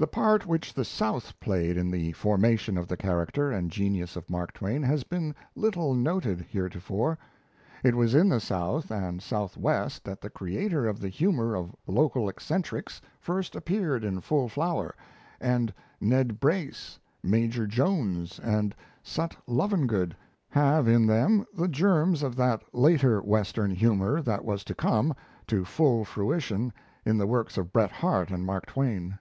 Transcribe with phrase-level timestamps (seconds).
[0.00, 4.30] The part which the South played in the formation of the character and genius of
[4.30, 7.18] Mark Twain has been little noted heretofore.
[7.82, 12.28] It was in the South and Southwest that the creator of the humour of local
[12.28, 14.94] eccentrics first appeared in full flower;
[15.40, 20.14] and "Ned Brace," "Major Jones," and "Sut Lovengood"
[20.50, 25.12] have in them the germs of that later Western humour that was to come
[25.48, 26.72] to full fruition
[27.04, 29.18] in the works of Bret Harte and Mark Twain.